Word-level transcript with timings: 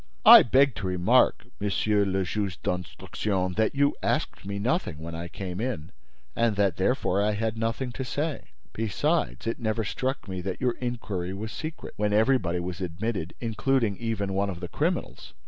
"I 0.25 0.41
beg 0.41 0.73
to 0.77 0.87
remark, 0.87 1.45
Monsieur 1.59 2.05
le 2.05 2.23
Juge 2.23 2.59
d'Instruction, 2.63 3.53
that 3.53 3.75
you 3.75 3.95
asked 4.01 4.47
me 4.47 4.57
nothing 4.57 4.97
when 4.97 5.13
I 5.13 5.27
came 5.27 5.61
in, 5.61 5.91
and 6.35 6.55
that 6.55 6.77
therefore 6.77 7.21
I 7.21 7.33
had 7.33 7.55
nothing 7.55 7.91
to 7.91 8.03
say. 8.03 8.45
Besides, 8.73 9.45
it 9.45 9.59
never 9.59 9.83
struck 9.83 10.27
me 10.27 10.41
that 10.41 10.59
your 10.59 10.75
inquiry 10.79 11.35
was 11.35 11.51
secret, 11.51 11.93
when 11.97 12.13
everybody 12.13 12.59
was 12.59 12.81
admitted—including 12.81 13.95
even 13.97 14.33
one 14.33 14.49
of 14.49 14.59
the 14.59 14.67
criminals!" 14.69 15.35